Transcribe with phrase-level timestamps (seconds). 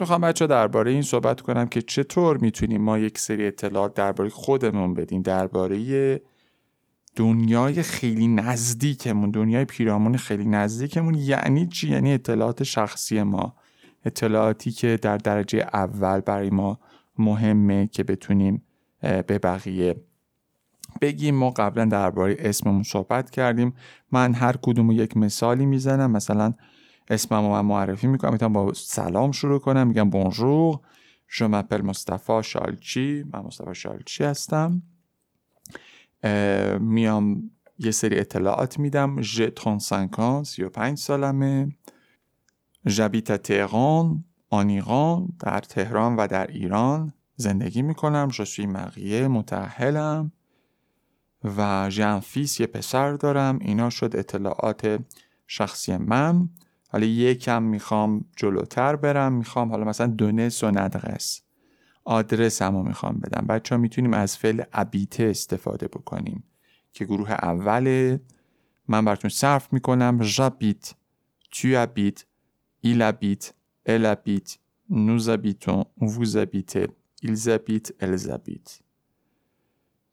[0.00, 4.94] می‌خوام بچه درباره این صحبت کنم که چطور می‌تونیم ما یک سری اطلاعات درباره خودمون
[4.94, 6.20] بدیم درباره
[7.16, 11.14] دنیای خیلی نزدیکمون دنیای پیرامون خیلی نزدیکمون.
[11.14, 13.54] یعنی چی؟ یعنی اطلاعات شخصی ما.
[14.04, 16.80] اطلاعاتی که در درجه اول برای ما
[17.18, 18.62] مهمه که بتونیم
[19.00, 19.96] به بقیه
[21.00, 21.34] بگیم.
[21.34, 23.74] ما قبلا درباره اسممون صحبت کردیم.
[24.12, 26.10] من هر کدوم یک مثالی می‌زنم.
[26.10, 26.54] مثلا
[27.10, 28.32] اسمم رو من معرفی می‌کنم.
[28.32, 29.86] می‌تونم با سلام شروع کنم.
[29.86, 30.80] میگم Bonjour.
[31.32, 34.82] Je m'appelle مصطفی شالچی من مصطفی شالچی هستم.
[36.80, 39.22] میام یه سری اطلاعات میدم.
[39.22, 41.76] J'ai 35 35 سالمه.
[42.88, 48.28] J'habite تهران en ایران در تهران و در ایران زندگی می‌کنم.
[48.32, 50.32] Je suis marié متأهلم.
[51.56, 53.58] و J'ai un fils یه پسر دارم.
[53.60, 54.98] اینا شد اطلاعات
[55.46, 56.48] شخصی من.
[56.92, 61.42] حالا یکم می‌خوام جلوتر برم می‌خوام حالا مثلا donner son adresse
[62.04, 63.46] آدرس هم می‌خوام بدم.
[63.46, 66.44] بچه ها می‌تونیم از فعل habiter استفاده بکنیم
[66.92, 68.20] که گروه اوله
[68.88, 70.18] من براتون صرف می‌کنم.
[70.22, 70.94] J'habite
[71.50, 72.24] tu habites
[72.80, 73.52] il habite
[73.86, 74.58] elle habite
[74.90, 76.88] nous habitons vous habitez
[77.22, 78.30] ils habitent elles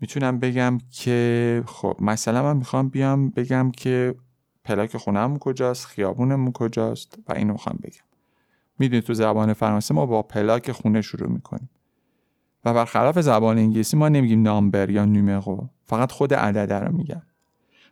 [0.00, 4.14] می‌تونم بگم که خب مثلا من می‌خوام بیام بگم که
[4.64, 8.04] پلاک خونهمون کجاست؟ خیابونمون کجاست؟ و اینو می‌خوام بگم.
[8.78, 11.70] می‌دونید تو زبان فرانسه ما با پلاک خونه شروع می‌کنیم.
[12.64, 15.68] و برخلاف زبان انگلیسی ما نمیگیم number یا numéro.
[15.86, 17.22] فقط خود عدده رو میگم.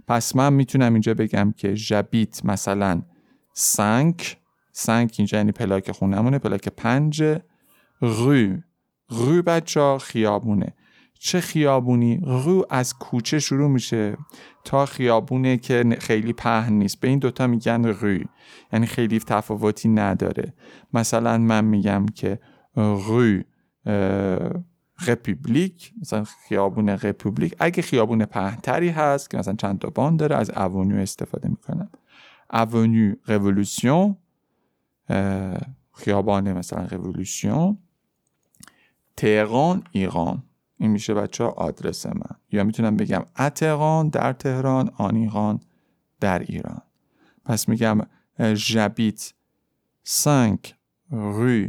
[0.07, 3.03] پس من می‌تونم اینجا بگم که J'habite مثلا
[3.53, 4.39] cinq
[4.73, 7.23] cinq اینجا یعنی پلاک خونمونه پلاک پنج
[8.01, 8.57] rue
[9.09, 10.75] rue بچه خیابونه.
[11.25, 14.17] چه خیابونی؟ rue از کوچه شروع میشه
[14.65, 17.01] تا خیابونه که خیلی پهن نیست.
[17.01, 18.19] به این دوتا میگن rue
[18.73, 20.55] یعنی خیلی تفاوتی نداره.
[20.95, 22.39] مثلا من میگم که
[22.75, 23.43] rue
[25.07, 27.55] République مثلا خیابون République.
[27.59, 31.91] اگه خیابون پهنتری هست که مثلا چند تا باند داره از avenue استفاده می‌کنم
[32.51, 34.17] اونیو رولوسیون
[35.93, 37.79] خیابان مثلا رولوسیون.
[39.17, 40.43] تهران ایران.
[40.83, 42.37] این میشه بچه آدرس من.
[42.53, 45.61] یا می‌تونم بگم اتقان در تهران آنیقان
[46.21, 46.83] در ایران.
[47.45, 47.99] پس میگم
[48.55, 49.33] جبیت
[50.25, 50.59] 5
[51.11, 51.67] رو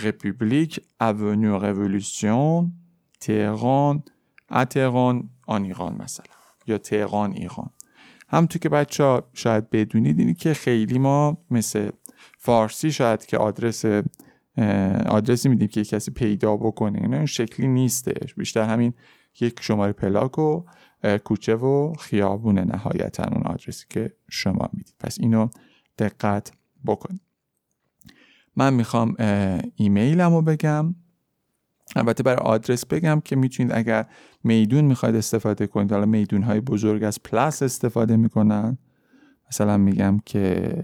[0.00, 2.72] رپوبلیک اونیو رولوسیون
[3.20, 4.02] تهران
[4.50, 6.26] اتقان آنیقان مثلا
[6.66, 7.70] یا تهران ایران
[8.28, 11.90] همونطور که بچه ها شاید بدونید اینی که خیلی ما مثل
[12.38, 13.84] فارسی شاید که آدرس
[15.08, 16.98] آدرسی میدیم که کسی پیدا بکنه.
[17.02, 18.34] اینا این شکلی نیستش.
[18.34, 18.92] بیشتر همین
[19.40, 20.62] یک شماره پلاک و
[21.24, 24.94] کوچه و خیابون نهایتا اون آدرسی که شما می‌دید.
[25.00, 25.48] پس اینو
[25.98, 26.52] دقت
[26.86, 27.20] بکنید.
[28.56, 29.14] من می‌خوام
[29.76, 30.94] ایمیلم رو بگم.
[31.96, 34.06] البته برای آدرس بگم که می‌تونید اگر
[34.44, 35.92] میدون می‌خواید استفاده کنید.
[35.92, 38.78] حالا میدون های بزرگ از پلاس استفاده می‌کنن.
[39.48, 40.74] مثلا میگم که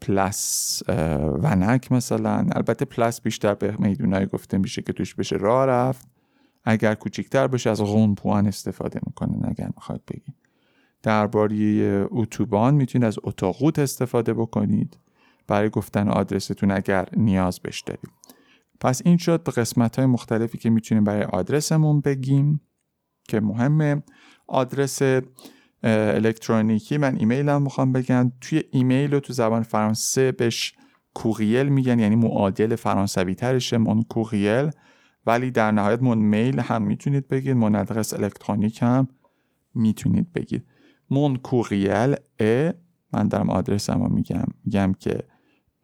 [0.00, 0.82] پلاس
[1.42, 2.46] ونک مثلا.
[2.52, 6.08] البته پلاس بیشتر به میدونای گفته میشه که توش بشه راه رفت.
[6.64, 10.34] اگر کوچیکتر باشه از غون پوان استفاده می‌کنن اگر می‌خواید بگید
[11.02, 11.56] درباره
[12.10, 14.98] اتوبان می‌تونید از اتاقوت استفاده بکنید.
[15.46, 18.10] برای گفتن آدرستون اگر نیاز بش دارید.
[18.80, 19.42] پس این شد.
[19.42, 22.60] به قسمت های مختلفی که می‌تونیم برای آدرسمون بگیم
[23.28, 24.02] که مهمه.
[24.46, 25.02] آدرس
[25.82, 26.98] الکترونیکی.
[26.98, 28.32] من ایمیل هم می‌خوام بگم.
[28.40, 30.74] توی ایمیل رو تو زبان فرانسه بهش
[31.14, 34.70] courriel میگن یعنی معادل فرانسوی ترشه mon courriel.
[35.26, 39.08] ولی در نهایت mon mail هم می‌تونید بگید mon adresse électronique هم
[39.74, 40.64] می‌تونید بگید.
[41.10, 42.72] من کوریل ا
[43.12, 44.44] من دارم آدرس هم میگم.
[44.64, 45.24] میگم که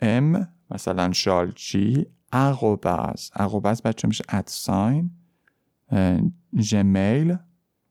[0.00, 5.10] M مثلا شالچی arobase arobase بچه میشه at sign
[6.54, 7.36] Gmail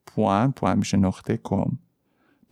[0.06, 1.78] point point میشه نقطه com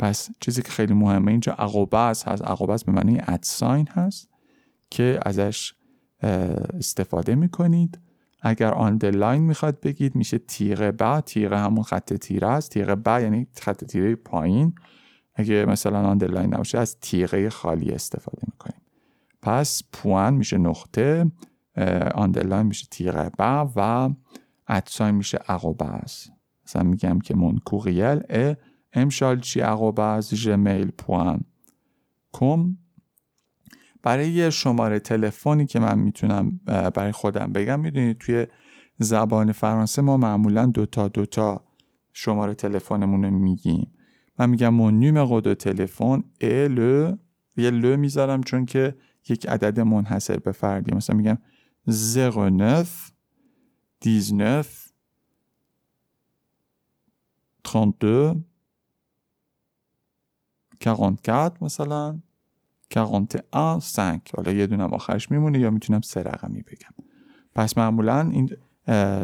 [0.03, 2.43] پس چیزی که خیلی مهمه اینجا arobase هست.
[2.43, 4.29] arobase به معنی at sign هست
[4.89, 5.73] که ازش
[6.73, 7.99] استفاده می‌کنید.
[8.41, 11.21] اگر underline می‌خواد بگید میشه tiret bas.
[11.21, 12.71] تیغه همون خط تیره است.
[12.71, 14.75] tiret bas یعنی خط تیره پایین.
[15.35, 18.81] اگه مثلا underline نباشه از تیغه خالی استفاده می‌کنیم.
[19.41, 21.31] پس point میشه نقطه
[22.15, 24.09] underline میشه tiret bas و
[24.67, 26.27] at sign میشه arobase
[26.65, 28.53] مثلا میگم که mon courriel est
[28.93, 31.43] امشال arobase Gmail point؟
[32.33, 32.77] com؟
[34.03, 38.47] برای شماره تلفنی که من می‌تونم برای خودم بگم می‌دونید توی
[38.99, 41.65] زبان فرانسه ما معمولا دوتا دوتا
[42.13, 43.91] شماره تلفنمون رو میگیم.
[44.39, 47.17] من میگم mon numéro de téléphone est
[47.57, 48.95] یه ل می‌ذارم چون که
[49.29, 50.95] یک عدد منحصر به فردی.
[50.95, 51.37] مثلا میگم
[51.87, 52.85] 09
[54.05, 54.65] 19
[57.65, 58.43] 32
[60.83, 62.19] 44 مثلا
[62.89, 67.07] 41 5 حالا یه دونم آخرش میمونه یا می‌تونم سه رقمی بگم.
[67.55, 68.49] پس معمولا این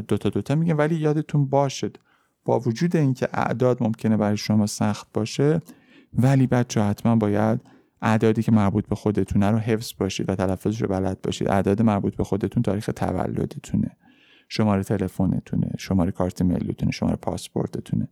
[0.08, 1.98] دوتا دوتا میگم ولی یادتون باشد
[2.46, 5.62] با وجود اینکه اعداد ممکنه برای شما سخت باشه
[6.14, 7.62] ولی بچه حتما باید
[8.02, 11.50] اعدادی که مربوط به خودتونه رو حفظ باشید و تلفظش رو بلد باشید.
[11.50, 13.98] اعداد مربوط به خودتون تاریخ تولدتونه.
[14.50, 18.08] شماره تلفنتونه شماره کارت ملیتونه شماره پاسپورتتونه.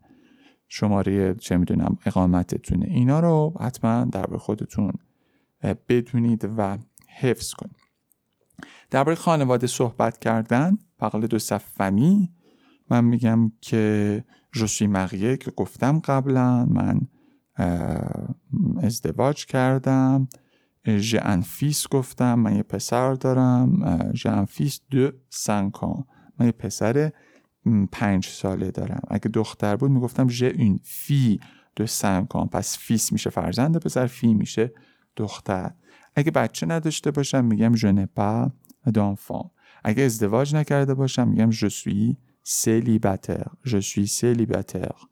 [0.68, 2.86] شماره چه می‌دونم اقامتتونه.
[2.86, 4.94] اینا رو حتما در خودتون
[5.90, 6.78] بدونید و
[7.20, 7.76] حفظ کنید.
[8.90, 12.32] درباره خانواده صحبت کردن بقل دو فمی
[12.90, 17.02] من میگم که Je suis marié که گفتم قبلا من
[18.82, 20.28] ازدواج کردم
[20.88, 21.16] J'ai
[21.46, 23.84] un fils گفتم من یه پسر دارم
[24.14, 26.06] J'ai un fils de cinq ans
[26.40, 27.12] من یه پسر
[27.92, 29.02] پنج ساله دارم.
[29.08, 31.40] اگه دختر بود می‌گفتم J'ai une fille
[31.76, 34.74] de cinq ans پس fils میشه فرزند پسر fille میشه
[35.16, 35.72] دختر.
[36.16, 38.50] اگه بچه نداشته باشم میگم Je n'ai pas
[38.92, 39.50] d'enfant.
[39.84, 41.52] اگه ازدواج نکرده باشم میگم
[42.48, 43.52] célibataire.
[43.66, 45.08] Je suis célibataire.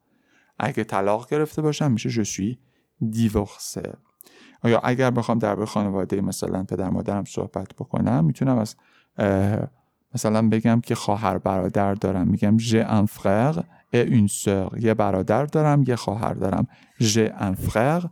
[0.60, 2.58] اگه طلاق گرفته باشم میشه suis
[3.04, 3.90] divorcé
[4.62, 8.76] آیا اگر بخوام درباره خانواده مثلا پدر مادرم صحبت بکنم می‌تونم از
[10.14, 12.28] مثلا بگم که خواهر برادر دارم.
[12.28, 13.60] میگم j'ai un frère
[13.94, 14.84] et une sœur.
[14.84, 16.68] یه برادر دارم یه خواهر دارم.
[17.02, 18.08] j'ai un frère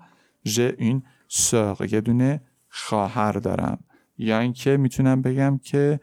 [0.47, 1.93] j'ai une sœur.
[1.93, 3.79] یه دونه خواهر دارم.
[4.17, 5.99] یا اینکه می‌تونم بگم که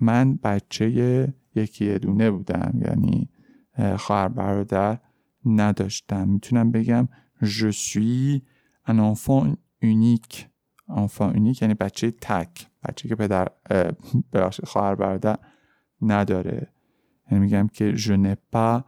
[0.00, 2.72] من بچه یکی دونه بودم.
[2.86, 3.30] یعنی
[3.96, 4.98] خواهر برادر
[5.44, 6.28] نداشتم.
[6.28, 7.08] می‌تونم بگم
[7.42, 8.42] je suis
[8.88, 9.46] un enfant
[9.82, 10.57] unique.
[10.90, 13.48] Enfant unique یعنی بچه تک بچه که پدر
[14.64, 15.36] خواهر برادر
[16.02, 16.68] نداره.
[17.30, 17.94] یعنی میگم که
[18.54, 18.82] pas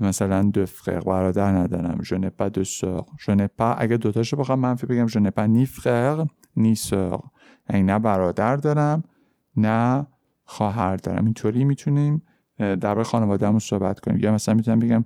[0.00, 1.98] مثلا دو فرق برادر ندارم.
[2.02, 6.26] Soeur je n'ai pas اگه دوتاشو بخوام منفی بگم pas ni frère
[6.58, 7.28] ni soeur
[7.70, 9.04] یعنی نه برادر دارم
[9.56, 10.06] نه
[10.44, 11.24] خواهر دارم.
[11.24, 12.22] اینطوری می‌تونیم
[12.58, 14.18] درباره خانوادهمون صحبت کنیم.
[14.20, 15.04] یا مثلا می‌تونم بگم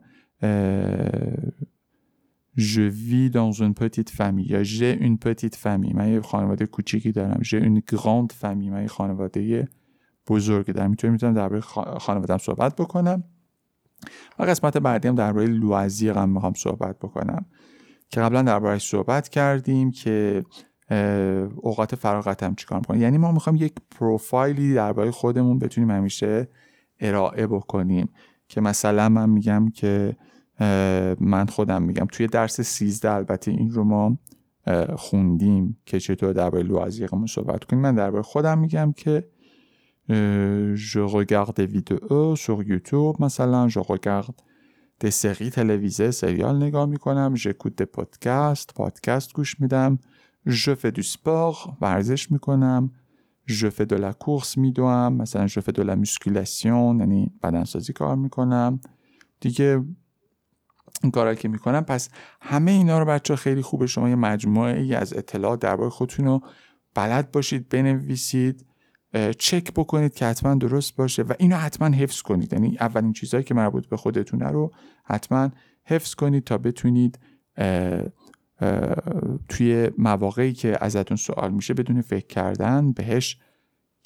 [2.56, 7.40] je vis dans une petite famille j'ai une petite famille من یه خانواده کوچیکی دارم
[7.42, 9.68] j'ai une grande famille من یه خانواده
[10.28, 11.60] بزرگ دارم می‌تونم می‌تونم درباره
[11.98, 13.24] خانواده‌ام صحبت بکنم
[14.38, 17.46] و قسمت بعدی هم درباره لوازیر هم می‌خوام صحبت بکنم
[18.08, 20.44] که قبلا دربارهش صحبت کردیم که
[21.56, 26.48] اوقات فراغتم چیکار می‌کنم یعنی ما می‌خوام یک پروفایلی درباره خودمون بتونیم همیشه
[27.00, 28.08] ارائه بکنیم
[28.48, 30.16] که مثلا من میگم که
[31.20, 32.06] من خودم میگم.
[32.12, 34.18] توی درس 13 البته این رو ما
[34.96, 37.82] خوندیم که چطور درباره لوازیقمون صحبت کنیم.
[37.82, 39.28] من درباره خودم میگم که
[40.74, 44.34] je regarde des vidéos sur YouTube مثلا je regarde
[45.04, 49.98] des séries تلویزه سریال نگاه می‌کنم j'écoute des podcasts پادکست گوش میدم
[50.48, 52.90] je fais du sport ورزش می‌کنم
[53.50, 58.16] je fais de la course میدوم مثلا je fais de la musculation یعنی بدنسازی کار
[58.16, 58.80] می‌کنم.
[59.40, 59.84] دیگه
[61.02, 62.08] این کارهایی که می‌کنم پس
[62.40, 63.86] همه اینا رو بچه خیلی خوبه.
[63.86, 66.42] شما یه مجموعه ای از اطلاعات درباره خودتون رو
[66.94, 68.66] بلد باشید بنویسید
[69.38, 72.52] چک بکنید که حتما درست باشه و اینو حتما حفظ کنید.
[72.52, 74.72] یعنی اولین چیزهایی که مربوط به خودتونه رو
[75.04, 75.50] حتما
[75.84, 77.18] حفظ کنید تا بتونید
[79.48, 83.38] توی مواقعی که ازتون سوال میشه بدون فکر کردن بهش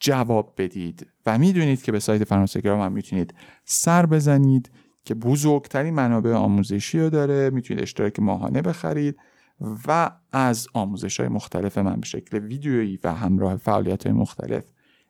[0.00, 1.06] جواب بدید.
[1.26, 4.70] و می‌دونید که به سایت فرانسگرام هم می‌تونید سر بزنید.
[5.06, 9.16] که بزرگترین منابع آموزشی رو داره می‌تونید اشتراک ماهانه بخرید
[9.60, 14.64] و از آموزش های مختلف من به شکل ویدیویی و همراه فعالیت های مختلف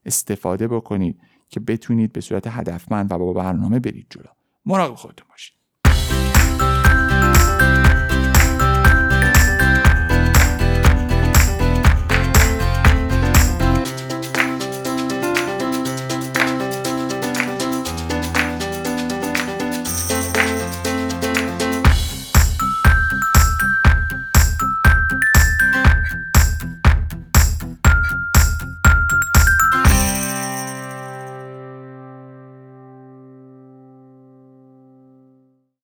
[0.04, 4.24] استفاده بکنید که بتونید به صورت هدفمند و با برنامه برید جلو.
[4.66, 5.55] مراقب خودتون باشید.